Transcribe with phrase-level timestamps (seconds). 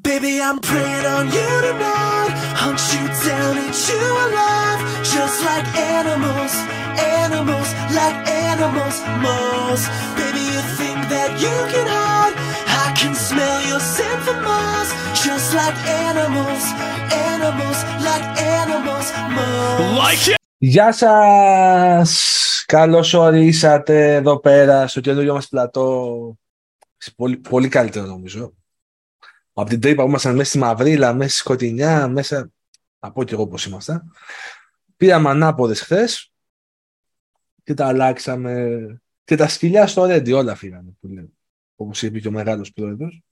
[0.00, 2.32] Baby, I'm praying on you tonight.
[2.62, 4.80] Hunt you down, eat you alive.
[5.14, 6.54] Just like animals,
[7.24, 7.68] animals,
[7.98, 8.16] like
[8.48, 9.84] animals most.
[10.16, 12.34] Baby, you think that you can hide?
[12.84, 14.90] I can smell your scent from Mars.
[15.24, 16.64] Just like animals,
[17.30, 17.78] animals,
[18.08, 18.24] like
[18.58, 19.06] animals
[19.36, 19.98] most.
[20.02, 20.36] Like it!
[20.58, 22.64] Γεια σας!
[22.66, 26.36] Καλώς ορίσατε εδώ πέρα στο καινούριο μας πλατό.
[27.16, 28.52] Πολύ, πολύ καλύτερο νομίζω.
[29.52, 32.52] Από την τρύπα που ήμασταν μέσα στη μαυρίλα, μέσα στη σκοτεινιά, μέσα...
[32.98, 34.12] Από και εγώ πώς ήμασταν.
[34.96, 36.32] Πήραμε ανάποδες χθες
[37.62, 38.76] και τα αλλάξαμε.
[39.24, 41.28] Και τα σκυλιά στο ρέντι όλα φύγανε, που λέω.
[41.76, 43.22] Όπως είπε και ο μεγάλος πρόεδρος.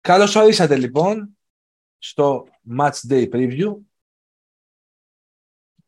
[0.00, 1.38] Καλώς ορίσατε λοιπόν
[1.98, 3.76] στο Match Day Preview.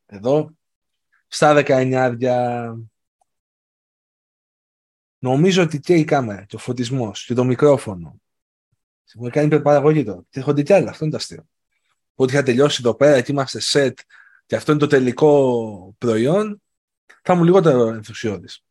[0.06, 0.50] Εδώ,
[1.26, 2.74] στα 19
[5.22, 8.20] Νομίζω ότι και η κάμερα, και ο φωτισμός και το μικρόφωνο.
[9.14, 10.22] Μου κάνει υπερπαραγωγή τώρα.
[10.30, 10.90] Και έρχονται κι άλλα.
[10.90, 11.48] Αυτό είναι το αστείο.
[12.14, 13.94] Ότι είχα τελειώσει εδώ πέρα και είμαστε set
[14.46, 16.62] και αυτό είναι το τελικό προϊόν,
[17.22, 18.64] θα μου λιγότερο ενθουσιώδης.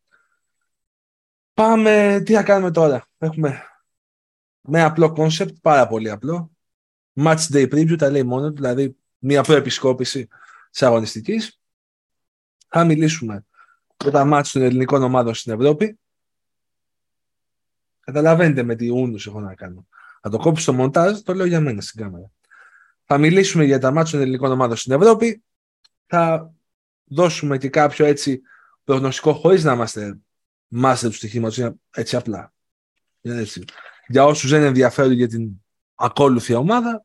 [1.54, 3.62] Πάμε, τι θα κάνουμε τώρα; Έχουμε
[4.60, 6.50] με απλό concept, πάρα πολύ απλό.
[7.14, 10.28] Match day preview, τα λέει μόνο, δηλαδή μια προεπισκόπηση
[10.70, 11.60] της αγωνιστικής.
[12.68, 13.46] Θα μιλήσουμε
[14.02, 15.98] για τα μάτια των ελληνικών ομάδων στην Ευρώπη.
[18.00, 19.86] Καταλαβαίνετε με τι ούνους έχω να κάνω.
[20.20, 22.30] Θα το κόψω στο μοντάζ, το λέω για μένα στην κάμερα.
[23.04, 25.42] Θα μιλήσουμε για τα μάτια των ελληνικών ομάδων στην Ευρώπη.
[26.06, 26.52] Θα
[27.04, 28.40] δώσουμε και κάποιο έτσι
[28.84, 30.18] προγνωστικό χωρίς να είμαστε
[30.68, 32.52] μάστερ του στοιχήματος, έτσι απλά.
[33.20, 33.64] Έτσι.
[34.06, 35.50] Για όσους δεν ενδιαφέρονται για την
[35.94, 37.04] ακόλουθη ομάδα,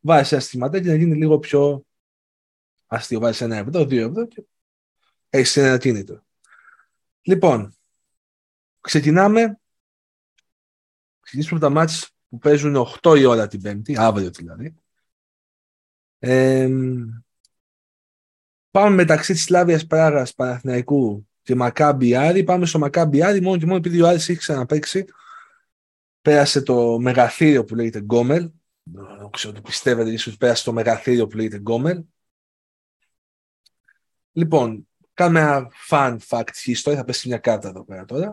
[0.00, 1.84] βάζει ένα στοιχηματάκι να γίνει λίγο πιο
[2.86, 3.20] αστείο.
[3.20, 4.42] Βάζει ένα ευρώ, δύο ευρώ και
[5.30, 6.24] έχεις ένα κίνητο.
[7.22, 7.76] Λοιπόν,
[8.80, 9.58] ξεκινάμε.
[11.20, 14.74] Ξεκινήσουμε από τα μάτια που παίζουν 8 η ώρα την Πέμπτη, αύριο δηλαδή.
[16.18, 16.68] Ε,
[18.70, 22.44] πάμε μεταξύ της Σλάβιας Πράγας, Παναθηναϊκού και Μακάμπι Άρη.
[22.44, 25.04] Πάμε στο Μακάμπι Άρη μόνο και μόνο επειδή ο Άρης έχει ξαναπαίξει.
[26.22, 28.50] Πέρασε το μεγαθύριο που λέγεται Γκόμελ.
[28.82, 32.04] Δεν ξέρω ότι πιστεύετε ίσως πέρασε το μεγαθύριο που λέγεται Γκόμελ.
[34.32, 36.94] Λοιπόν, κάνουμε ένα fun fact history.
[36.94, 38.28] Θα πέσει μια κάρτα εδώ πέρα τώρα.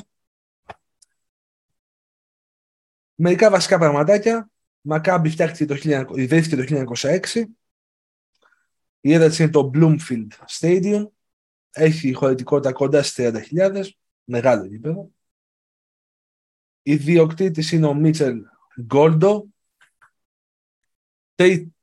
[3.16, 4.50] Μερικά βασικά πραγματάκια.
[4.82, 5.76] Μακάμπι φτιάχτηκε το,
[6.56, 7.44] το 1906.
[9.02, 10.28] Η έδρα είναι το Bloomfield
[10.60, 11.08] Stadium.
[11.72, 13.84] Έχει χωρητικότητα κοντά στις 30.000.
[14.24, 15.12] Μεγάλο γήπεδο.
[16.82, 18.42] Η διοκτήτης είναι ο Μίτσελ
[18.82, 19.48] Γκόλντο.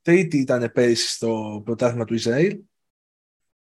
[0.03, 2.61] Τρίτη ήταν πέρυσι στο πρωτάθλημα του Ισραήλ.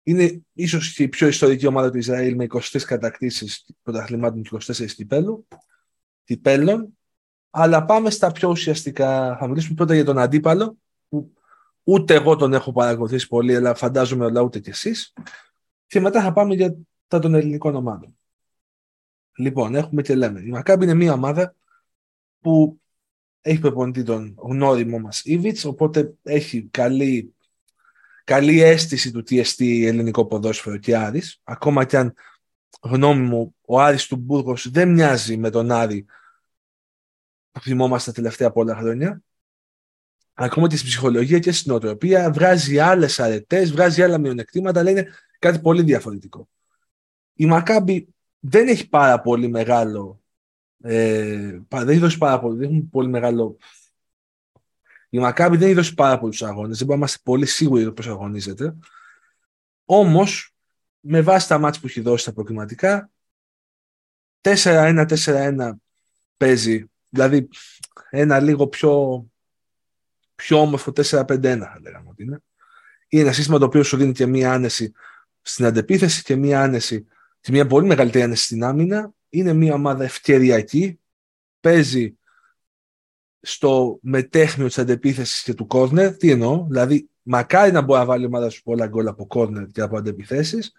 [0.04, 5.48] Είναι ίσως η πιο ιστορική ομάδα του Ισραήλ με 23 κατακτήσεις πρωταθλημάτων και 24 κυπέλου.
[6.24, 6.98] Κυπέλων.
[7.52, 9.38] Αλλά πάμε στα πιο ουσιαστικά.
[9.40, 10.78] Θα μιλήσουμε πρώτα για τον αντίπαλο,
[11.10, 11.34] που
[11.84, 15.14] ούτε εγώ τον έχω παρακολουθήσει πολύ, αλλά φαντάζομαι όλα ούτε κι εσείς.
[15.88, 16.76] Και μετά θα πάμε για
[17.08, 18.18] τα των ελληνικών ομάδων.
[19.38, 20.42] Λοιπόν, έχουμε και λέμε.
[20.42, 21.56] Η Μακάμπη είναι μια ομάδα
[22.40, 22.82] που
[23.42, 27.36] έχει προπονητή τον γνώριμο μας Ήβιτς, οπότε έχει καλή,
[28.24, 31.40] καλή αίσθηση του τι εστί ελληνικό ποδόσφαιρο και Άρης.
[31.44, 32.14] Ακόμα κι αν
[32.82, 36.12] γνώμη μου ο Άρης του Μπούργος δεν μοιάζει με τον Άρη που
[37.60, 39.22] θυμόμαστε τα τελευταία πολλά χρόνια.
[40.34, 45.08] Ακόμα και στην ψυχολογία και στην οτροπία βγάζει άλλες αρετές, βγάζει άλλα μειονεκτήματα, αλλά είναι
[45.40, 46.50] κάτι πολύ διαφορετικό.
[47.34, 50.22] Η Μακάμπη δεν έχει πάρα πολύ μεγάλο.
[50.84, 53.58] Ε, δεν έχει δώσει πάρα πολύ, δεν έχει πολύ μεγάλο.
[55.10, 56.78] Η Μακάμπη δεν έχει δώσει πάρα πολλούς αγώνες.
[56.78, 58.76] Δεν μπορούμε να είμαστε πολύ σίγουροι πώς αγωνίζεται.
[59.86, 60.56] Όμως,
[61.00, 63.12] με βάση τα μάτια που έχει δώσει στα προκριματικά,
[64.42, 65.72] 4-1-4-1
[66.38, 67.48] παίζει Δηλαδή,
[68.10, 69.26] ένα λίγο πιο,
[70.36, 72.44] πιο όμορφο 4-5-1 θα λέγαμε ότι είναι.
[73.08, 74.92] Είναι ένα σύστημα το οποίο σου δίνει και μία άνεση
[75.42, 77.06] στην αντεπίθεση και μία άνεση
[77.40, 79.14] και μία πολύ μεγαλύτερη άνεση στην άμυνα.
[79.30, 81.00] Είναι μία ομάδα ευκαιριακή.
[81.60, 82.18] Παίζει
[83.42, 86.18] στο μετέχνιο της αντεπίθεσης και του κόρνερ.
[86.18, 89.68] Τι εννοώ, δηλαδή μακάρι να μπορεί να βάλει η ομάδα σου πολλά γκολ από κόρνερ
[89.68, 90.72] και από αντεπιθέσεις,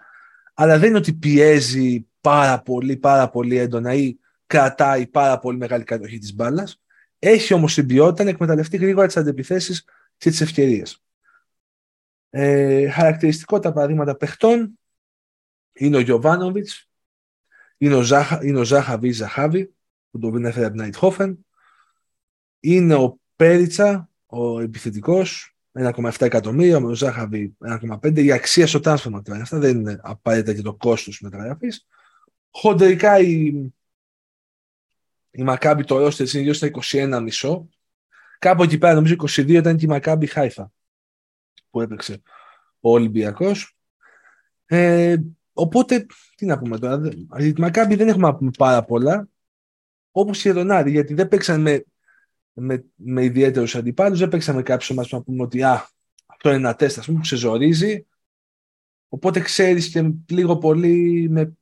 [0.55, 4.17] αλλά δεν είναι ότι πιέζει πάρα πολύ, πάρα πολύ έντονα ή
[4.53, 6.81] κρατάει πάρα πολύ μεγάλη κατοχή της μπάλας.
[7.19, 9.85] Έχει όμως την ποιότητα να εκμεταλλευτεί γρήγορα τις αντεπιθέσεις
[10.17, 11.03] και τις ευκαιρίες.
[12.31, 14.79] Ε, χαρακτηριστικότητα παραδείγματα παιχτών
[15.73, 16.89] είναι ο Γιωβάνοβιτς,
[17.79, 19.75] είναι ο, Ζάχα, είναι ο Ζάχαβι Ζαχάβη,
[20.11, 21.47] που τον έφερε από την Αιτχόφεν,
[22.61, 28.17] είναι ο Πέριτσα, ο επιθετικός, 1,7 εκατομμύρια, ο Ζάχαβι 1,5.
[28.17, 31.87] Η αξία στο transfer αυτά δεν είναι απαραίτητα και το κόστος μεταγραφής.
[32.51, 33.73] Χοντρικά η
[35.33, 37.69] η Μακάμπη το ρόστερ είναι γύρω στα 21 μισό.
[38.39, 40.73] Κάπου εκεί πέρα, νομίζω 22 ήταν και η Μακάμπη Χάιφα
[41.71, 42.23] που έπαιξε
[42.81, 43.77] ο Ολυμπιακός.
[44.67, 45.17] Ε,
[45.53, 47.09] οπότε, τι να πούμε τώρα,
[47.39, 49.29] για τη Μακάμπη δεν έχουμε να πούμε πάρα πολλά,
[50.11, 51.85] όπως η Ερωνάρη, γιατί δεν παίξαν με,
[52.53, 55.89] με, με ιδιαίτερους αντιπάλους, δεν παίξαν με κάποιους μας να πούμε ότι α,
[56.27, 58.07] αυτό είναι ένα τεστ, ας πούμε, που σε ζορίζει,
[59.09, 61.53] οπότε ξέρεις και λίγο πολύ με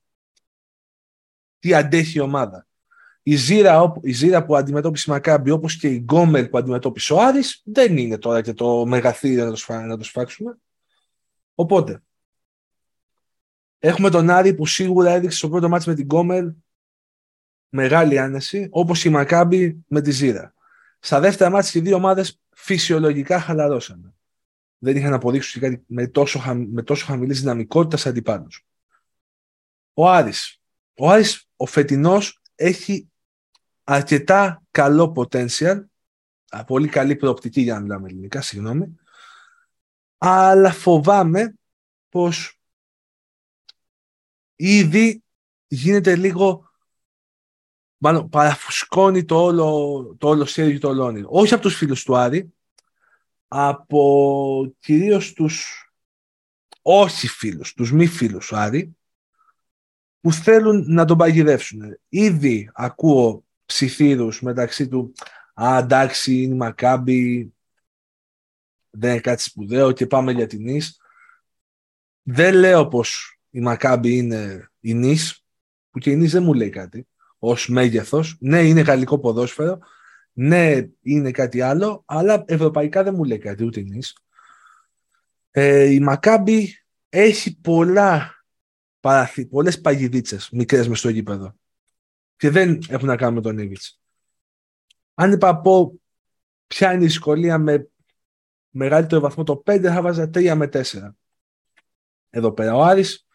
[1.59, 2.67] τι αντέχει η ομάδα.
[3.23, 7.21] Η Ζήρα, η Ζήρα που αντιμετώπισε η Μακάμπη όπως και η Γκόμελ που αντιμετώπισε ο
[7.21, 10.57] Άρης δεν είναι τώρα και το μεγαθύριο να το, να το σφάξουμε.
[11.55, 12.03] Οπότε,
[13.79, 16.53] έχουμε τον Άρη που σίγουρα έδειξε στο πρώτο μάτι με την Γκόμελ
[17.69, 20.53] μεγάλη άνεση, όπως η Μακάμπη με τη Ζήρα.
[20.99, 24.15] Στα δεύτερα μάτια οι δύο ομάδες φυσιολογικά χαλαρώσαν.
[24.77, 28.65] Δεν είχαν αποδείξεις κάτι με τόσο, με τόσο χαμηλής δυναμικότητας σε αντιπάλους.
[29.93, 30.61] Ο Άρης.
[30.97, 33.10] Ο Άρης, ο φετινός, έχει
[33.83, 35.83] αρκετά καλό potential,
[36.65, 38.95] πολύ καλή προοπτική για να μιλάμε ελληνικά, συγγνώμη,
[40.17, 41.53] αλλά φοβάμαι
[42.09, 42.59] πως
[44.55, 45.23] ήδη
[45.67, 46.71] γίνεται λίγο
[47.97, 51.27] μάλλον παραφουσκώνει το όλο, το όλο σχέδιο και το όλο όνειρο.
[51.31, 52.53] Όχι από τους φίλους του Άρη,
[53.47, 55.85] από κυρίως τους
[56.81, 58.95] όχι φίλους, τους μη φίλους του Άρη,
[60.21, 61.99] που θέλουν να τον παγιδεύσουν.
[62.09, 65.13] Ήδη ακούω ψιθύρους μεταξύ του
[65.53, 67.53] «Α, εντάξει, είναι η Μακάμπη,
[68.89, 70.99] δεν είναι κάτι σπουδαίο και πάμε για την Ις».
[72.21, 75.45] Δεν λέω πως η Μακάμπη είναι η Νης,
[75.89, 77.07] που και η Νης δεν μου λέει κάτι
[77.43, 78.37] ως μέγεθος.
[78.39, 79.79] Ναι, είναι γαλλικό ποδόσφαιρο.
[80.33, 84.17] Ναι, είναι κάτι άλλο, αλλά ευρωπαϊκά δεν μου λέει κάτι ούτε νης.
[85.51, 88.43] Ε, η Μακάμπη έχει πολλά
[88.99, 91.55] παραθύ, πολλές παγιδίτσες μικρές μες στο γήπεδο
[92.41, 93.99] και δεν έχουν να κάνουν με τον Ήβιτς.
[95.13, 96.01] Αν είπα πω
[96.67, 97.89] ποια είναι η δυσκολία με
[98.69, 100.81] μεγαλύτερο βαθμό το 5 θα βάζα 3 με 4.
[102.29, 103.27] Εδώ πέρα ο Άρης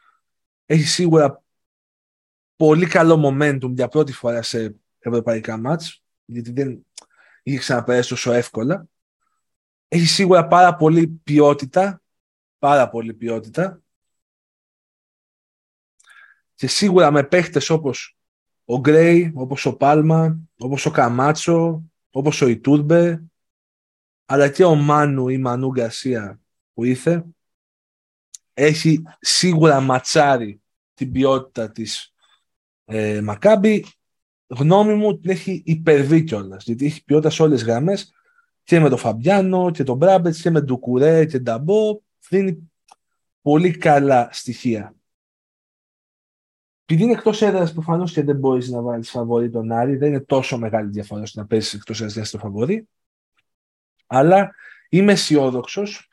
[0.67, 1.43] έχει σίγουρα
[2.56, 6.87] πολύ καλό momentum για πρώτη φορά σε ευρωπαϊκά μάτς, γιατί δεν
[7.43, 8.88] είχε ξαναπεράσει τόσο εύκολα.
[9.88, 12.03] Έχει σίγουρα πάρα πολύ ποιότητα,
[12.58, 13.81] πάρα πολύ ποιότητα
[16.55, 18.15] και σίγουρα με παίχτες όπως
[18.66, 23.22] ο Γκρέι, όπως ο Πάλμα, όπως ο Καμάτσο, όπως ο Ιτούρμπε,
[24.24, 26.40] αλλά και ο Μάνου ή Μανού Γκασία
[26.74, 27.24] που ήρθε,
[28.54, 30.60] έχει σίγουρα ματσάρει
[30.94, 32.14] την ποιότητα της
[32.84, 33.84] ε, Μακάμπη,
[34.46, 36.64] γνώμη μου την έχει υπερβεί κιόλας.
[36.64, 38.12] Γιατί έχει ποιότητα σε όλες τις γραμμές
[38.62, 42.00] και με τον Φαμπιάνο και τον Μπράμπετς και με τον Κουρέ και τον Νταμπό.
[42.28, 42.70] Δίνει
[43.42, 44.95] πολύ καλά στοιχεία.
[46.88, 50.20] Επειδή είναι εκτός έδρας, προφανώς και δεν μπορείς να βάλεις φαβορή τον Άρη, δεν είναι
[50.20, 52.88] τόσο μεγάλη διαφορά να πέσει εκτός έδρας στο φαβορή.
[54.06, 54.54] Αλλά
[54.88, 56.10] είμαι αισιόδοξος.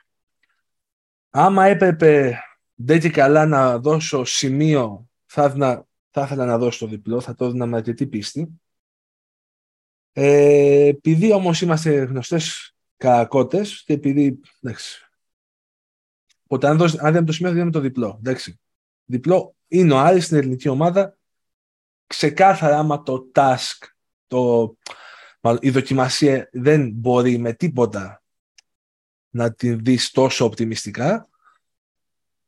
[1.29, 2.39] Άμα έπρεπε
[2.75, 7.35] δεν και καλά να δώσω σημείο, θα έδινα θα ήθελα να δώσω το διπλό, θα
[7.35, 8.61] το έδινα με αρκετή πίστη.
[10.11, 15.09] Ε, επειδή όμως είμαστε γνωστές κακότες και επειδή, εντάξει,
[16.43, 18.59] οπότε αν, δώσει, αν δεν το σημείο, δίνουμε το διπλό, εντάξει.
[19.05, 21.17] Διπλό είναι ο Άρης στην ελληνική ομάδα,
[22.07, 23.87] ξεκάθαρα άμα το task,
[24.27, 24.73] το,
[25.59, 28.23] η δοκιμασία δεν μπορεί με τίποτα
[29.29, 31.29] να την δεις τόσο οπτιμιστικά,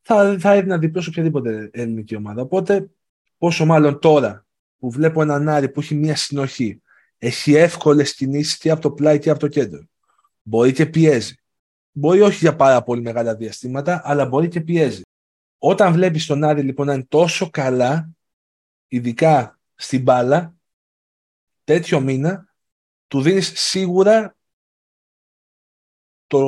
[0.02, 2.42] θα, θα έδινα διπλό σε οποιαδήποτε ελληνική ομάδα.
[2.42, 2.90] Οπότε
[3.38, 4.46] Πόσο μάλλον τώρα
[4.78, 6.82] που βλέπω έναν Άρη που έχει μια συνοχή,
[7.18, 9.84] έχει εύκολες κινήσεις και από το πλάι και από το κέντρο.
[10.42, 11.36] Μπορεί και πιέζει.
[11.92, 15.02] Μπορεί όχι για πάρα πολύ μεγάλα διαστήματα, αλλά μπορεί και πιέζει.
[15.58, 18.10] Όταν βλέπεις τον Άρη λοιπόν να είναι τόσο καλά,
[18.88, 20.56] ειδικά στην μπάλα,
[21.64, 22.54] τέτοιο μήνα,
[23.08, 24.36] του δίνεις σίγουρα
[26.28, 26.42] το,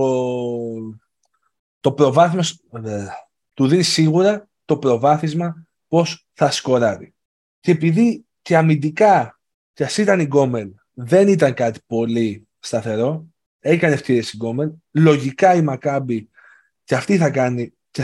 [1.79, 2.43] το προβάθμιο,
[2.83, 3.07] ε,
[3.53, 7.13] του δίνεις σίγουρα το προβάθισμα πώς θα σκοράρει.
[7.59, 9.39] Και επειδή και αμυντικά
[9.73, 13.27] και ας ήταν η Γκόμελ δεν ήταν κάτι πολύ σταθερό,
[13.59, 16.29] έκανε ευκαιρίες η Γκόμελ, λογικά η Μακάμπη
[16.83, 18.01] και αυτή θα κάνει και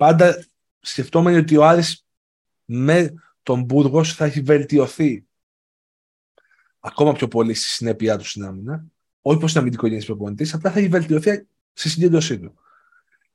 [0.00, 0.46] πάντα
[0.80, 2.06] σκεφτόμενοι ότι ο Άρης
[2.64, 5.26] με τον Μπούργος θα έχει βελτιωθεί
[6.80, 8.84] ακόμα πιο πολύ στη συνέπειά του στην άμυνα.
[9.20, 12.54] Όχι πω είναι αμυντικό γεννή προπονητής, απλά θα έχει βελτιωθεί στη συγκέντρωσή του.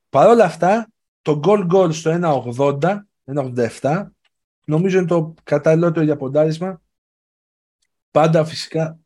[0.10, 0.91] Παρ' όλα αυτά,
[1.22, 2.19] το goal goal στο
[2.55, 4.05] 1,80 1,87.
[4.65, 6.81] Νομίζω είναι το καταλληλότερο για ποντάρισμα.
[8.12, 9.00] Πάντα φυσικά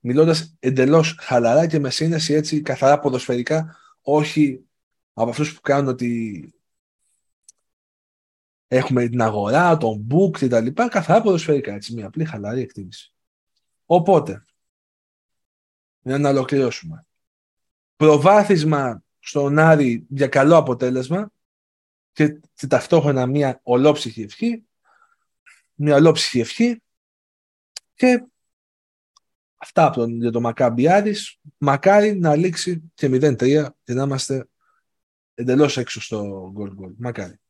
[0.00, 4.64] μιλώντας εντελώς χαλαρά και με σύνεση έτσι καθαρά ποδοσφαιρικά, όχι
[5.12, 6.52] από αυτούς που κάνουν ότι
[8.74, 13.14] έχουμε την αγορά, τον book και τα λοιπά, καθαρά ποδοσφαιρικά, έτσι, μια απλή χαλαρή εκτίμηση.
[13.86, 14.44] Οπότε,
[16.00, 17.06] για να ολοκληρώσουμε.
[17.96, 21.30] Προβάθισμα στον Άρη για καλό αποτέλεσμα
[22.12, 24.64] και, και ταυτόχρονα μια ολόψυχη ευχή,
[25.74, 26.82] μια ολόψυχη ευχή
[27.94, 28.24] και
[29.56, 31.38] αυτά από τον, για το Μακάμπι Άρης.
[31.58, 34.48] Μακάρι να λήξει και 0-3 και να είμαστε
[35.34, 36.94] εντελώς έξω στο γκολ γκολ.
[36.96, 37.41] Μακάρι.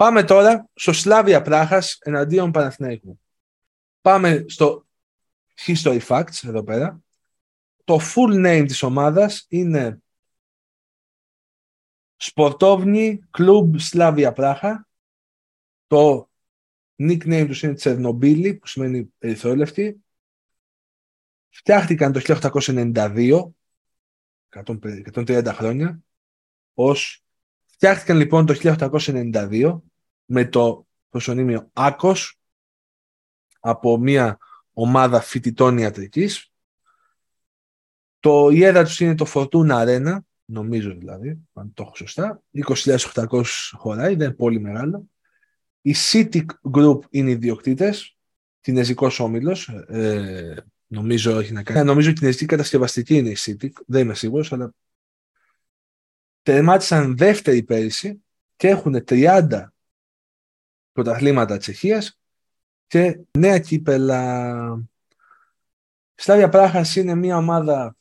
[0.00, 3.20] Πάμε τώρα στο Σλάβια Πράχας εναντίον Παναθηναϊκού.
[4.00, 4.86] Πάμε στο
[5.66, 7.00] History Facts εδώ πέρα.
[7.84, 10.02] Το full name της ομάδας είναι
[12.16, 14.88] Σπορτόβνη Κλουμπ Σλάβια Πράχα.
[15.86, 16.30] Το
[16.96, 20.04] nickname τους είναι Τσερνομπίλη, που σημαίνει περιθρόλευτη.
[21.48, 23.50] Φτιάχτηκαν το 1892,
[24.48, 26.00] 130 χρόνια,
[26.74, 27.24] ως
[27.66, 29.80] φτιάχτηκαν λοιπόν το 1892
[30.32, 32.40] με το προσωνύμιο Άκος
[33.60, 34.38] από μια
[34.72, 36.52] ομάδα φοιτητών ιατρικής.
[38.20, 42.42] Το, η έδρα τους είναι το Fortuna Arena, νομίζω δηλαδή, αν το έχω σωστά.
[42.52, 45.10] 20.800 χωράει, δεν είναι πολύ μεγάλο.
[45.80, 48.16] Η City Group είναι οι διοκτήτες,
[48.60, 51.86] κινέζικος όμιλος, ε, νομίζω έχει να κάνει.
[51.86, 54.74] Νομίζω ότι η κινέζικη κατασκευαστική είναι η City, δεν είμαι σίγουρος, αλλά
[56.42, 58.22] τερμάτισαν δεύτερη πέρυσι
[58.56, 59.72] και έχουν 30
[60.92, 62.20] πρωταθλήματα Τσεχίας
[62.86, 64.82] και νέα κύπελα.
[66.14, 67.96] Σλάβια Πράχας είναι μια ομάδα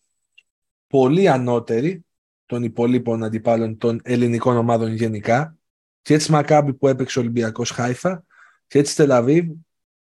[0.88, 2.05] πολύ ανώτερη
[2.46, 5.58] των υπολείπων αντιπάλων των ελληνικών ομάδων γενικά
[6.01, 8.25] και έτσι Μακάμπι που έπαιξε ο Ολυμπιακός Χάιφα
[8.67, 9.51] και έτσι Τελαβίβ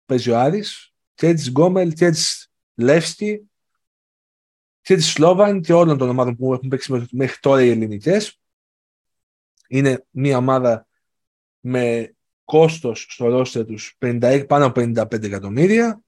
[0.05, 3.51] παίζει ο Άρης και έτσι Γκόμελ και έτσι Λεύσκι
[4.81, 8.41] και έτσι Σλόβαν και όλων των ομάδων που έχουν παίξει μέχρι τώρα οι ελληνικές
[9.69, 10.87] είναι μια ομάδα
[11.61, 12.14] με
[12.45, 16.03] κόστος στο ρόστερ τους 50, πάνω από 55 εκατομμύρια.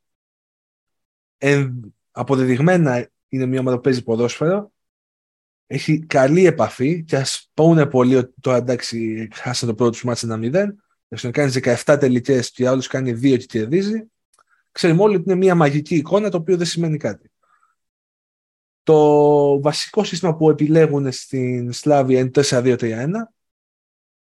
[2.10, 4.72] αποδεδειγμένα είναι μια ομάδα που παίζει ποδόσφαιρο.
[5.66, 10.24] Έχει καλή επαφή και ας πούνε πολύ ότι τώρα εντάξει χάσανε το πρώτο τους μάτς
[10.26, 10.66] 1-0.
[11.22, 14.10] να κάνεις 17 τελικές και άλλος κάνει 2 και κερδίζει.
[14.72, 17.30] Ξέρουμε όλοι ότι είναι μια μαγική εικόνα το οποίο δεν σημαίνει κάτι.
[18.82, 23.08] Το βασικό σύστημα που επιλέγουν στην Σλάβια είναι 4-2-3-1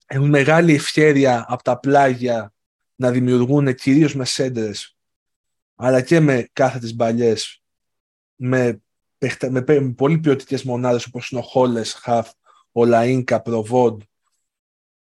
[0.05, 2.53] έχουν μεγάλη ευχέρεια από τα πλάγια
[2.95, 4.97] να δημιουργούν κυρίως με σέντρες
[5.75, 7.63] αλλά και με κάθετες μπαλιές
[8.35, 8.81] με,
[9.50, 12.31] με, με πολύ ποιοτικές μονάδες όπως είναι ο Χόλες, Χαφ,
[12.71, 14.01] ο Λαΐνκα, Προβόντ,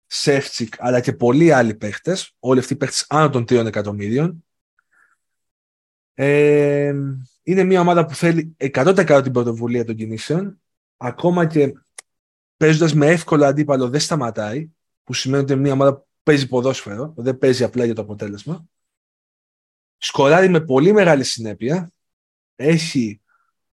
[0.07, 4.45] Σεφτσικ αλλά και πολλοί άλλοι παίχτες όλοι αυτοί οι παίχτες άνω των 3 εκατομμύριων
[6.15, 6.95] ε,
[7.43, 10.63] είναι μια ομάδα που θέλει 100% την πρωτοβουλία των κινήσεων
[10.97, 11.73] ακόμα και
[12.57, 14.71] παίζοντας με εύκολο αντίπαλο δεν σταματάει
[15.05, 18.65] που σημαίνει ότι είναι μια ομάδα που παίζει ποδόσφαιρο, δεν παίζει απλά για το αποτέλεσμα.
[19.99, 21.93] Σκοράρει με πολύ μεγάλη συνέπεια.
[22.57, 23.21] Έχει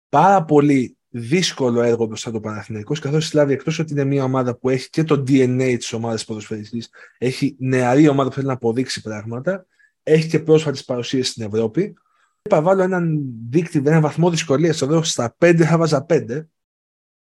[0.09, 4.55] πάρα πολύ δύσκολο έργο μπροστά το Παναθηναϊκός, καθώς η Σλάβη εκτός ότι είναι μια ομάδα
[4.55, 9.01] που έχει και το DNA της ομάδας ποδοσφαιριστής, έχει νεαρή ομάδα που θέλει να αποδείξει
[9.01, 9.65] πράγματα,
[10.03, 11.93] έχει και πρόσφατη παρουσία στην Ευρώπη.
[12.41, 16.47] Είπα βάλω έναν δείκτη, έναν βαθμό δυσκολίας εδώ στα 5 θα βάζα 5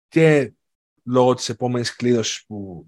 [0.08, 0.52] και
[1.04, 2.86] λόγω της επόμενης κλήρωσης που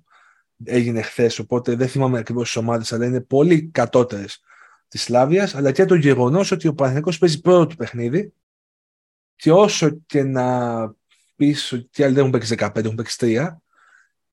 [0.65, 4.41] έγινε χθες, οπότε δεν θυμάμαι ακριβώς τις ομάδες, αλλά είναι πολύ κατώτερες
[4.89, 8.33] της Σλάβιας, αλλά και το γεγονός ότι ο Παναθηναϊκός παίζει πρώτο του παιχνίδι
[9.37, 10.95] και όσο και να
[11.37, 13.57] πεις ότι άλλοι δεν έχουν παίξει 15, έχουν παίξει 3,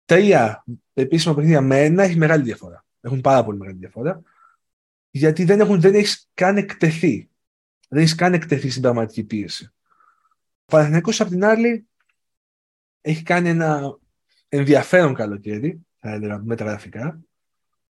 [0.04, 2.84] τρία επίσημα παιχνίδια με ένα έχει μεγάλη διαφορά.
[3.00, 4.22] Έχουν πάρα πολύ μεγάλη διαφορά.
[5.10, 7.28] Γιατί δεν, έχουν, δεν έχεις καν εκτεθεί.
[7.88, 9.72] Δεν έχεις καν εκτεθεί στην πραγματική πίεση.
[10.60, 11.86] Ο Παναθηναϊκός απ' την άλλη
[13.00, 13.98] έχει κάνει ένα
[14.48, 17.20] ενδιαφέρον καλοκαίρι θα έλεγα, μεταγραφικά.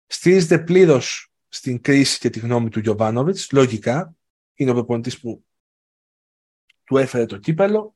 [0.07, 3.51] Στηρίζεται πλήρως στην κρίση και τη γνώμη του Γιωβάνοβιτς.
[3.51, 4.15] Λογικά
[4.53, 5.45] είναι ο προπονητής που
[6.83, 7.95] του έφερε το κύπελο,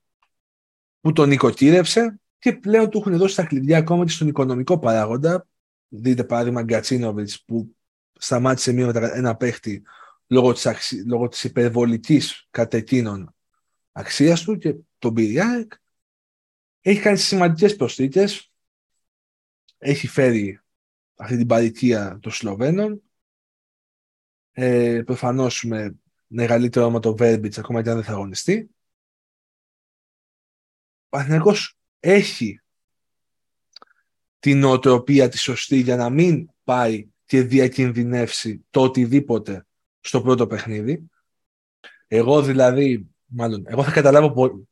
[1.01, 5.47] που τον νοικοκύρευσε και πλέον του έχουν δώσει τα κλειδιά ακόμα και στον οικονομικό παράγοντα.
[5.87, 7.75] Δείτε παράδειγμα Γκατσίνοβιτς που
[8.13, 9.83] σταμάτησε μία ένα παίχτη
[10.27, 11.03] λόγω της, αξι...
[11.07, 13.35] λόγω της υπερβολικής κατ' εκείνον
[13.91, 15.73] αξίας του και τον Πυριάκ.
[16.81, 18.51] Έχει κάνει σημαντικές προσθήκες
[19.77, 20.59] έχει φέρει
[21.15, 23.01] αυτή την παροικία των Σλοβαίνων.
[24.51, 25.95] Ε, Προφανώς με
[26.27, 28.69] μεγαλύτερο όνομα το Βέρμπιτς, ακόμα και αν δεν θα αγωνιστεί.
[31.05, 32.59] Ο Παναθηναϊκός έχει
[34.39, 39.65] την νοοτροπία τη σωστή για να μην πάει και διακινδυνεύσει το οτιδήποτε
[39.99, 41.09] στο πρώτο παιχνίδι.
[42.07, 44.67] Εγώ δηλαδή, μάλλον, εγώ θα καταλάβω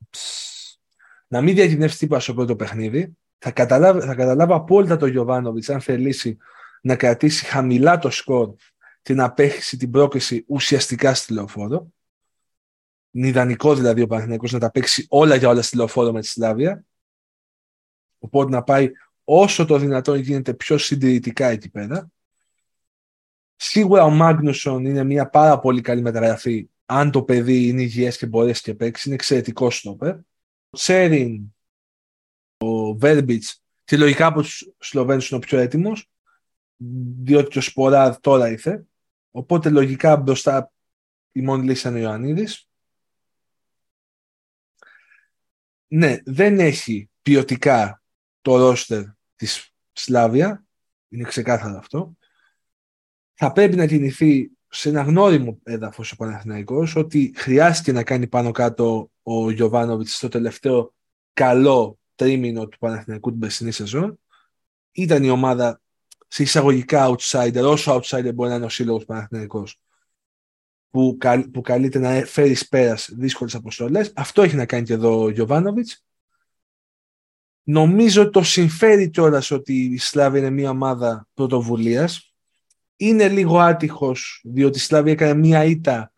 [1.28, 5.82] να μην διακινδυνεύσει τίποτα στο πρώτο παιχνίδι θα καταλάβω, θα καταλάβω απόλυτα το Γιωβάνοβιτς αν
[5.82, 6.38] θελήσει
[6.82, 8.56] να κρατήσει χαμηλά το σκορ
[9.02, 11.88] και να παίξει την πρόκληση ουσιαστικά στη λεωφόρο.
[13.12, 16.28] Είναι ιδανικό δηλαδή ο Παναθηναϊκός να τα παίξει όλα για όλα στη λεωφόρο με τη
[16.28, 16.86] Σλάβια.
[18.20, 18.92] Οπότε να πάει
[19.24, 22.08] όσο το δυνατόν γίνεται πιο συντηρητικά εκεί πέρα.
[23.56, 28.26] Σίγουρα ο Μάγνουσον είναι μια πάρα πολύ καλή μεταγραφή αν το παιδί είναι υγιές και
[28.26, 29.04] μπορέσει και παίξει.
[29.08, 30.16] Είναι εξαιρετικό στόπερ.
[30.70, 31.54] Ο Τσέριν,
[32.64, 36.10] ο Βέρμπιτς και λογικά από τους Σλοβαίνους είναι ο πιο έτοιμος
[37.24, 38.86] διότι ο Σποράδ τώρα ήρθε.
[39.32, 40.72] Οπότε λογικά μπροστά
[41.32, 42.68] η μόνη λύση είναι ο Ιωαννίδης.
[45.88, 48.02] Ναι, δεν έχει ποιοτικά
[48.42, 49.04] το ρόστερ
[49.36, 50.64] της Σλάβια.
[51.10, 52.18] Είναι ξεκάθαρο αυτό.
[53.34, 58.52] Θα πρέπει να κινηθεί σε ένα γνώριμο έδαφος ο Παναθηναϊκός ότι χρειάστηκε να κάνει πάνω
[58.52, 60.94] κάτω ο Γιωβάνοβιτς στο τελευταίο
[61.34, 64.20] καλό τρίμηνο του Παναθηναϊκού την περσινή σεζόν.
[64.92, 65.82] Ήταν η ομάδα
[66.28, 69.68] σε εισαγωγικά outsider, όσο outsider μπορεί να είναι ο σύλλογος Παναθυναϊκό,
[70.90, 71.18] που,
[71.54, 74.12] που καλείται να φέρει πέρας δύσκολες αποστολές.
[74.16, 76.06] Αυτό έχει να κάνει και εδώ ο Γιωβάνοβιτς.
[77.64, 82.34] Νομίζω το συμφέρει κιόλας ότι η Σλάβη είναι μια ομάδα πρωτοβουλίας.
[82.96, 86.13] Είναι λίγο άτυχος, διότι η Σλάβη έκανε μια ήττα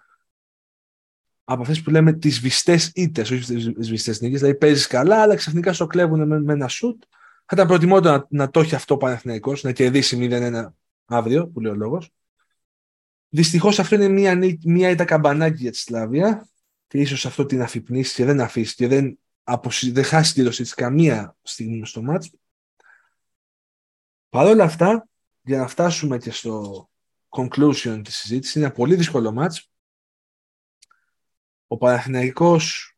[1.47, 4.39] από αυτές που λέμε τις βιστέ ήττες, όχι τις βιστέ νίκες.
[4.39, 7.03] Δηλαδή παίζεις καλά, αλλά ξαφνικά στο κλέβουν με, με ένα σουτ
[7.47, 10.65] θα ήταν προτιμότερο να, να το έχει αυτό ο Παναθηναϊκός, να κερδίσει 0-1
[11.05, 12.09] αύριο, που λέει ο λόγος.
[13.29, 16.49] Δυστυχώς αυτό είναι μια, μια ήττα καμπανάκι για τη Σλάβια
[16.87, 19.91] και ίσως αυτό την αφυπνίσει και δεν αφήσει και δεν, αποσυ...
[19.91, 22.31] δεν χάσει τη δοσή της καμία στιγμή στο μάτς.
[24.29, 25.07] Παρ' όλα αυτά,
[25.41, 26.89] για να φτάσουμε και στο
[27.29, 29.69] conclusion της συζήτησης, είναι ένα πολύ δύσκολο μάτς.
[31.67, 32.95] Ο Παναθηναϊκός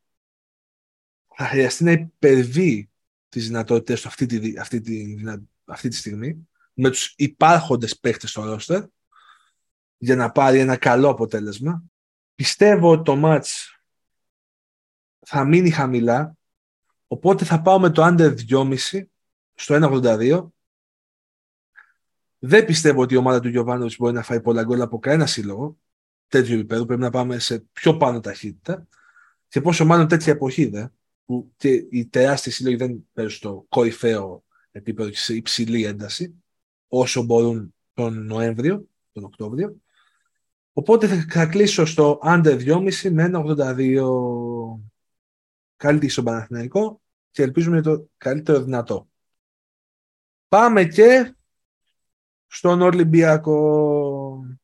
[1.36, 2.90] θα χρειαστεί να υπερβεί
[3.30, 5.16] τις δυνατότητες του αυτή τη, αυτή τη,
[5.66, 8.84] αυτή τη στιγμή με τους υπάρχοντες παίχτες στο ρόστερ
[9.98, 11.84] για να πάρει ένα καλό αποτέλεσμα.
[12.36, 13.80] Πιστεύω ότι το μάτς
[15.20, 16.38] θα μείνει χαμηλά
[17.08, 19.04] οπότε θα πάω με το under 2,5
[19.54, 20.48] στο 1,82
[22.40, 25.78] δεν πιστεύω ότι η ομάδα του Γιωβάνοβιτς μπορεί να φάει πολλά γκολ από κανένα σύλλογο
[26.28, 26.86] τέτοιο επίπεδο.
[26.86, 28.88] Πρέπει να πάμε σε πιο πάνω ταχύτητα.
[29.48, 30.92] Και πόσο μάλλον τέτοια εποχή δεν
[31.28, 36.44] που και οι τεράστιοι σύλλογοι δεν παίζουν στο κορυφαίο επίπεδο και σε υψηλή ένταση
[36.88, 39.76] όσο μπορούν τον Νοέμβριο, τον Οκτώβριο.
[40.74, 44.80] Οπότε θα κλείσω στο under 2,5 με 1,82
[45.76, 49.10] καλύτερη στον Παναθηναϊκό και ελπίζουμε το καλύτερο δυνατό.
[50.48, 51.36] Πάμε και
[52.48, 54.58] στον Ολυμπιακό.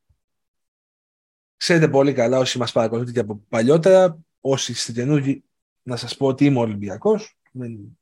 [1.64, 5.44] Ξέρετε πολύ καλά όσοι μας παρακολουθείτε και από παλιότερα, όσοι είστε καινούργοι
[5.82, 7.36] να σας πω ότι είμαι Ολυμπιακός.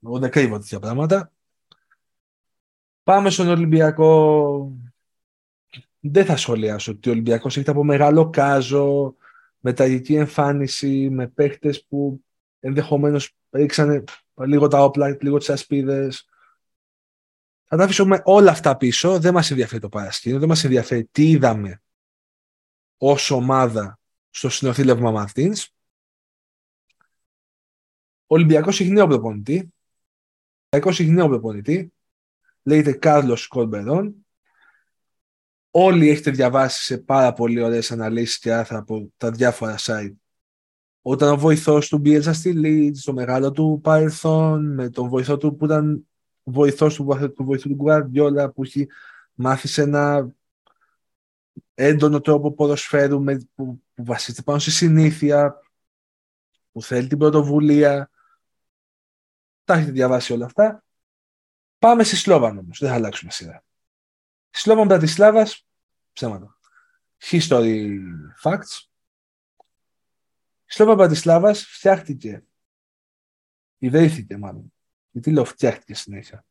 [0.05, 1.33] Εγώ δεν κρύβω τέτοια πράγματα.
[3.03, 4.73] Πάμε στον Ολυμπιακό.
[6.01, 9.17] Δεν θα σχολιάσω ότι ο Ολυμπιακός έχει από μεγάλο κάζο,
[9.61, 12.25] με τραγική εμφάνιση, με παίχτες που
[12.61, 16.29] ενδεχομένως ρίξανε λίγο τα όπλα, λίγο τις ασπίδες.
[17.65, 19.19] Θα τα αφήσουμε όλα αυτά πίσω.
[19.19, 21.83] Δεν μας ενδιαφέρει το παρασκήνιο, δεν μας ενδιαφέρει τι είδαμε
[23.05, 23.99] ως ομάδα
[24.31, 25.69] στο συνοθήλευμα Μαρτίνς.
[28.27, 29.55] Ο Ολυμπιακός έχει νέο προπονητή.
[29.55, 31.93] Ο Ολυμπιακός έχει νέο προπονητή.
[32.63, 34.27] Λέγεται Κάρλος Κορμπερόν.
[35.71, 40.15] Όλοι έχετε διαβάσει σε πάρα πολύ ωραίες αναλύσεις και άρθρα από τα διάφορα site.
[41.03, 45.57] Όταν ο βοηθός του μπήκε στη Leeds, στο μεγάλο του παρελθόν, με τον βοηθό του
[45.57, 46.09] που ήταν
[46.43, 48.87] βοηθός του, του βοηθού του Γκουαρδιόλα, που έχει
[49.35, 50.35] μάθει σε ένα
[51.75, 55.61] έντονο τρόπο ποδοσφαίρου με, που, που βασίζεται πάνω στη συνήθεια,
[56.73, 58.11] που θέλει την πρωτοβουλία,
[59.65, 60.85] τα έχετε διαβάσει όλα αυτά.
[61.79, 62.79] Πάμε στη Σλόβαν όμως.
[62.79, 63.65] Δεν θα αλλάξουμε σειρά.
[64.51, 65.67] Σλόβαν Μπρατισλάβας,
[66.13, 66.59] ψέματα.
[67.31, 67.99] History
[68.43, 68.87] facts.
[70.65, 72.45] Σλόβαν Μπρατισλάβας φτιάχτηκε.
[73.79, 74.73] Ιδρύθηκε μάλλον.
[75.11, 76.45] Γιατί λέω φτιάχτηκε συνέχεια.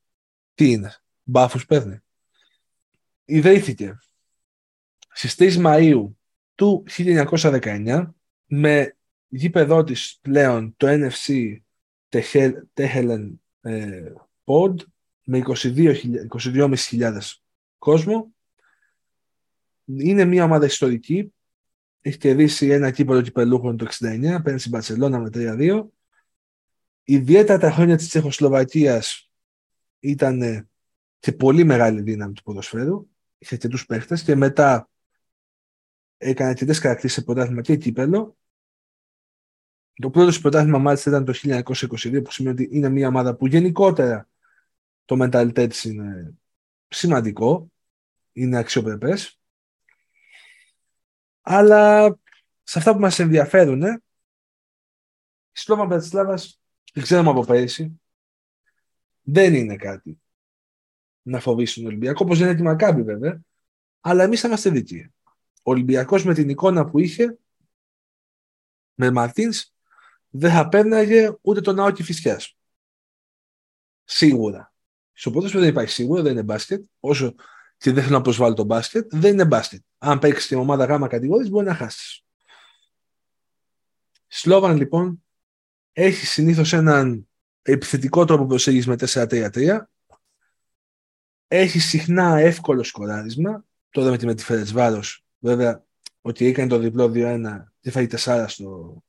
[0.54, 2.00] Τι είναι, μπάφους παίρνει.
[3.26, 4.00] Ιδρύθηκε
[5.13, 6.08] στις 3 Μαΐου
[6.56, 8.08] του 1919
[8.45, 8.95] με
[9.28, 11.58] γήπεδό της πλέον το NFC
[12.74, 13.41] Τέχελεν
[14.43, 14.76] Pod
[15.24, 17.19] με 22.500
[17.78, 18.34] κόσμο.
[19.86, 21.34] Είναι μια ομάδα ιστορική.
[22.02, 25.86] Έχει κερδίσει ένα κύπελο κυπελούχων το 69, παίρνει στην Παρσελώνα με 3-2.
[27.04, 29.32] Ιδιαίτερα τα χρόνια της Τσεχοσλοβακίας
[30.00, 30.69] ήταν
[31.19, 33.08] σε πολύ μεγάλη δύναμη του ποδοσφαίρου.
[33.38, 34.89] Είχε και τους παίχτες και μετά
[36.22, 38.36] έκανε αρκετές χαρακτήσεις σε πρωτάθλημα και κύπελο
[40.02, 43.48] το πρώτο σου πρωτάθλημα μάλιστα ήταν το 1922, που σημαίνει ότι είναι μια ομάδα που
[43.48, 44.30] γενικότερα
[45.06, 46.34] το mentality της είναι
[46.88, 47.72] σημαντικό,
[48.32, 49.40] είναι αξιοπρεπές.
[51.42, 52.16] Αλλά
[52.64, 54.04] σε αυτά που μας ενδιαφέρουν,
[55.52, 56.62] Σλόβαν Μπρατισλάβας,
[56.94, 58.02] δεν ξέρουμε από πέρυσι,
[59.22, 60.22] δεν είναι κάτι
[61.22, 63.42] να φοβήσει τον Ολυμπιακό, όπως δεν είναι τη Μακάμπη βέβαια,
[64.00, 65.14] αλλά εμείς θα είμαστε δίκαιοι.
[65.63, 67.38] Ο Ολυμπιακός με την εικόνα που είχε,
[68.93, 69.52] με Μαρτίν,
[70.30, 72.58] δεν θα πέρναγε ούτε τον Άοκη Φυσιάς.
[74.04, 74.74] Σίγουρα.
[75.13, 76.84] Στο ποδόσφαιρο δεν υπάρχει σίγουρα, δεν είναι μπάσκετ.
[77.00, 77.36] Όσο
[77.78, 79.82] και δεν θέλω να προσβάλλω το μπάσκετ, δεν είναι μπάσκετ.
[79.97, 82.24] Αν παίξεις την ομάδα γάμα κατηγορίας, μπορεί να χάσεις.
[84.28, 85.24] Σλόβαν λοιπόν
[85.93, 87.30] έχει συνήθως έναν
[87.62, 89.80] επιθετικό τρόπο προσέγγισης με 4-3-3.
[91.47, 93.65] Έχει συχνά εύκολο σκοράρισμα.
[93.89, 94.43] Τώρα με τη, με τη
[95.42, 95.86] βέβαια,
[96.22, 97.42] ότι έκανε το διπλό 2-1
[97.80, 99.04] και φάει 4 στο,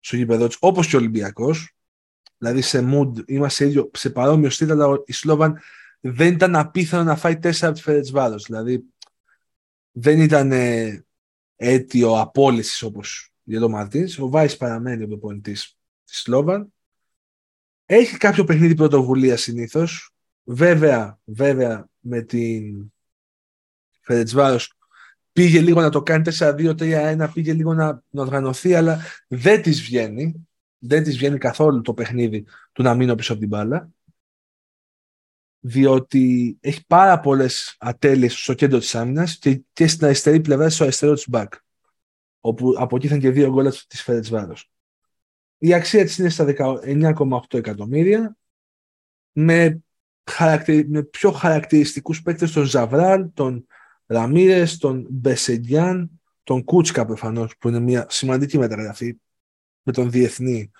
[0.00, 1.76] στο γήπεδο του, όπως και ο Ολυμπιακός.
[2.38, 5.60] Δηλαδή σε mood είμαστε ίδιο, σε παρόμοιο στυλ, αλλά η Σλόβαν
[6.00, 8.36] δεν ήταν απίθανο να φάει 4 από τη Φερετσβάρο.
[8.36, 8.84] Δηλαδή
[9.92, 11.04] δεν ήταν ε,
[11.56, 14.18] αίτιο απόλυσης όπως για τον Μαρτίνς.
[14.18, 16.72] Ο Βάη παραμένει ο προπονητής της Σλόβαν.
[17.86, 20.14] Έχει κάποιο παιχνίδι πρωτοβουλίας συνήθως.
[20.44, 22.92] Βέβαια, βέβαια με την
[24.00, 24.58] Φερετσβάρο
[25.32, 30.46] πήγε λίγο να το κάνει 4-2-3-1, πήγε λίγο να, να οργανωθεί, αλλά δεν της βγαίνει.
[30.78, 33.90] Δεν της βγαίνει καθόλου το παιχνίδι του να μείνω πίσω από την μπάλα.
[35.60, 40.84] Διότι έχει πάρα πολλές ατέλειες στο κέντρο της άμυνας και, και στην αριστερή πλευρά, στο
[40.84, 41.54] αριστερό της μπακ.
[42.40, 44.54] Όπου από εκεί και δύο γκολ της Φερετσβάρο.
[45.58, 48.36] Η αξία της είναι στα 19,8 εκατομμύρια
[49.32, 49.82] με,
[50.30, 50.88] χαρακτερι...
[50.88, 53.66] με πιο χαρακτηριστικούς παίκτες τον Ζαβράλ, τον
[54.12, 59.16] Ραμίρες, τον Μπεσεντιάν, τον Κούτσκα προφανώς, που είναι μια σημαντική μεταγραφή
[59.82, 60.70] με τον διεθνή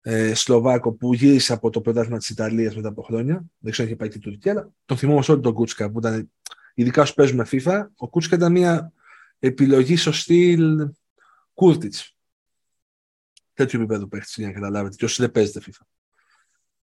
[0.00, 3.44] ε, Σλοβάκο που γύρισε από το πρωτάθλημα της Ιταλίας μετά από χρόνια.
[3.58, 6.30] Δεν ξέρω αν είχε πάει και Τουρκία, αλλά τον θυμόμαστε όλοι τον Κούτσκα που ήταν,
[6.74, 7.86] ειδικά όσο παίζουμε FIFA.
[7.96, 8.92] Ο Κούτσκα ήταν μια
[9.38, 10.88] επιλογή στο στυλ
[11.54, 12.14] Κούρτιτς
[13.54, 14.96] τέτοιο επίπεδο παίχτης για να καταλάβετε.
[14.96, 15.82] Και όσοι δεν παίζετε FIFA.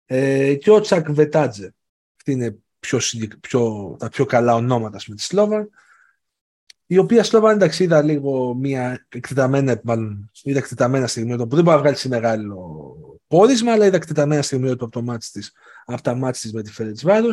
[0.06, 1.75] Ε, και ο Τσακ Βετάτζε.
[2.15, 3.00] Αυτή είναι πιο,
[3.39, 5.70] πιο, τα πιο καλά ονόματα με της Σλόβαν.
[6.86, 11.76] Η οποία Σλόβαν εντάξει είδα λίγο μια εκτεταμένα, μάλλον, είδα εκτεταμένα στιγμή που δεν μπορεί
[11.76, 15.52] να βγάλει σε μεγάλο πόρισμα, αλλά είδα εκτεταμένα στιγμή από το μάτι της,
[15.86, 17.32] από τα μάτια της με τη Φέρετ Βάρο.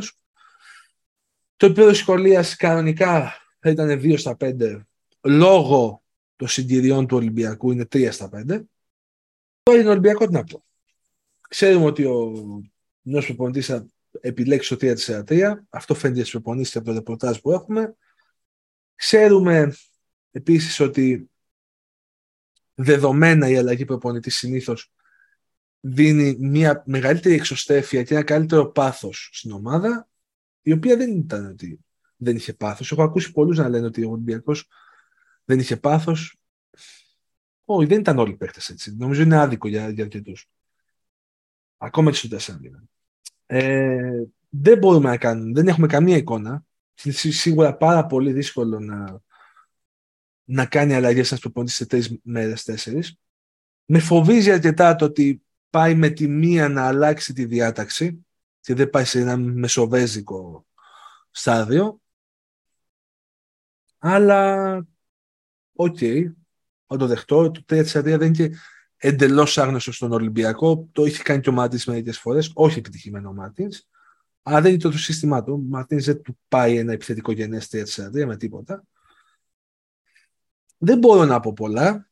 [1.56, 4.80] Το επίπεδο σχολείας κανονικά θα ήταν 2 στα 5
[5.20, 6.02] λόγω
[6.36, 8.62] των συγκυριών του Ολυμπιακού είναι 3 στα 5.
[9.62, 10.64] Τώρα είναι Ολυμπιακό τι να πω.
[11.48, 12.32] Ξέρουμε ότι ο
[13.02, 13.86] νέος προπονητής θα
[14.20, 15.54] επιλέξει το 3-4-3.
[15.68, 17.96] Αυτό φαίνεται στις προπονήσεις και από το ρεπορτάζ που έχουμε.
[18.94, 19.74] Ξέρουμε
[20.30, 21.30] επίσης ότι
[22.74, 24.92] δεδομένα η αλλαγή προπονητής συνήθως
[25.80, 30.08] δίνει μια μεγαλύτερη εξωστέφεια και ένα καλύτερο πάθος στην ομάδα,
[30.62, 31.80] η οποία δεν ήταν ότι
[32.16, 32.92] δεν είχε πάθος.
[32.92, 34.68] Έχω ακούσει πολλούς να λένε ότι ο Ολυμπιακός
[35.44, 36.36] δεν είχε πάθος.
[37.64, 38.96] Όχι, δεν ήταν όλοι οι παίχτε έτσι.
[38.96, 40.50] Νομίζω είναι άδικο για, για αρκετούς.
[41.76, 42.60] Ακόμα και στο 4
[43.50, 46.64] ε, δεν μπορούμε να κάνουμε, δεν έχουμε καμία εικόνα.
[47.04, 49.22] Είναι σίγουρα πάρα πολύ δύσκολο να,
[50.44, 53.18] να κάνει αλλαγές ένας προπονητής σε τρεις μέρες, τέσσερις.
[53.84, 58.26] Με φοβίζει αρκετά το ότι πάει με τη μία να αλλάξει τη διάταξη
[58.60, 60.66] και δεν πάει σε ένα μεσοβέζικο
[61.30, 62.00] στάδιο.
[63.98, 64.76] Αλλά,
[65.72, 66.32] OK, okay,
[66.86, 67.50] θα το δεχτώ.
[67.50, 68.50] Το 3 δεν είναι και
[68.98, 70.88] εντελώς άγνωστος στον Ολυμπιακό.
[70.92, 72.50] Το έχει κάνει και ο Μάρτιν μερικές φορές.
[72.54, 73.68] Όχι επιτυχημένο ο Μάρτιν.
[74.42, 75.52] Αλλά δεν είναι το, σύστημά του.
[75.52, 78.84] Ο Μάρτιν δεν του πάει ένα επιθετικό γενέ 3 με τίποτα.
[80.78, 82.08] Δεν μπορώ να πω πολλά.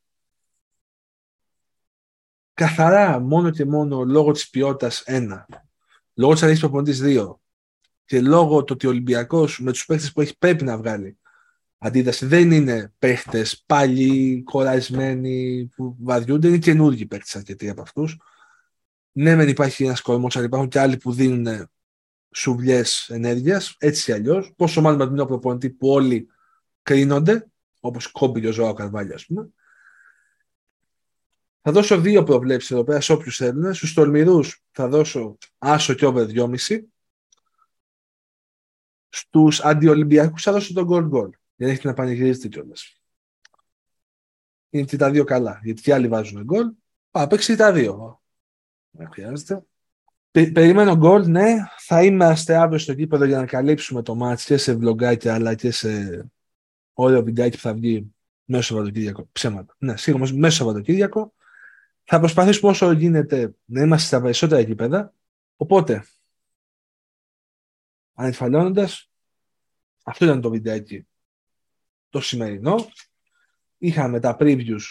[2.54, 5.46] Καθαρά μόνο και μόνο λόγω της ποιότητας ένα.
[6.14, 7.40] Λόγω της αρχή προπονητής δύο.
[8.04, 11.18] Και λόγω του ότι ο Ολυμπιακός με τους παίχτε που έχει πρέπει να βγάλει
[11.78, 12.26] αντίδραση.
[12.26, 18.18] Δεν είναι παίχτες πάλι κορασμένοι που βαριούνται, είναι καινούργιοι παίχτες αρκετοί από αυτούς.
[19.12, 21.70] Ναι, δεν υπάρχει ένας κορμό, αλλά υπάρχουν και άλλοι που δίνουν
[22.34, 24.52] σουβλιές ενέργειας, έτσι ή αλλιώς.
[24.56, 26.28] Πόσο μάλλον με τον προπονητή που όλοι
[26.82, 27.46] κρίνονται,
[27.80, 29.48] όπως κόμπι και ο Ζωάο Καρβάλιο, ας πούμε.
[31.62, 33.74] Θα δώσω δύο προβλέψεις εδώ πέρα σε όποιους θέλουν.
[33.74, 36.84] Στους τολμηρούς θα δώσω άσο και over 2,5.
[39.08, 41.30] Στους αντιολυμπιακούς θα δώσω τον goal goal.
[41.56, 43.00] Δεν έχετε να πανηγυρίζετε κιόλας.
[44.70, 45.60] Είναι και τα δύο καλά.
[45.62, 46.72] Γιατί και άλλοι βάζουν γκολ.
[47.10, 48.22] Πάω παίξει τα δύο.
[48.90, 49.64] Δεν χρειάζεται.
[50.30, 51.54] περιμένω γκολ, ναι.
[51.78, 55.70] Θα είμαστε αύριο στο κήπεδο για να καλύψουμε το μάτς και σε βλογκάκια αλλά και
[55.70, 56.24] σε
[56.92, 58.14] όλο βιντεάκι που θα βγει
[58.44, 59.28] μέσα Σαββατοκύριακο.
[59.32, 59.74] Ψέματα.
[59.78, 61.34] Ναι, σίγουρα μέσα Σαββατοκύριακο.
[62.04, 65.14] Θα προσπαθήσουμε όσο γίνεται να είμαστε στα περισσότερα κήπεδα.
[65.56, 66.04] Οπότε,
[68.14, 69.10] ανεφαλώνοντας,
[70.04, 71.06] αυτό ήταν το βιντεάκι
[72.16, 72.88] το σημερινό.
[73.78, 74.82] Είχαμε τα previews,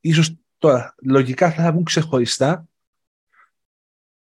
[0.00, 2.68] ίσως Τώρα, λογικά θα βγουν ξεχωριστά.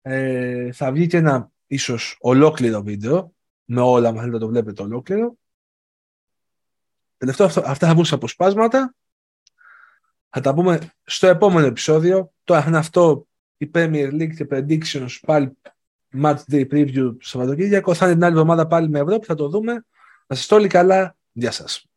[0.01, 3.33] Ε, θα βγει και ένα ίσως ολόκληρο βίντεο,
[3.65, 5.35] με όλα, αν θέλετε να το βλέπετε ολόκληρο.
[7.17, 8.95] Τελευταίο, αυτό, αυτά θα βγουν σε αποσπάσματα.
[10.29, 12.33] Θα τα πούμε στο επόμενο επεισόδιο.
[12.43, 13.27] Τώρα είναι αυτό
[13.57, 15.57] η Premier League και Predictions πάλι
[16.21, 17.93] Match Day Preview Σαββατοκύριακο.
[17.93, 19.73] Θα είναι την άλλη εβδομάδα πάλι με Ευρώπη, θα το δούμε.
[20.27, 21.15] Να είστε όλοι καλά.
[21.31, 21.92] Γεια σας.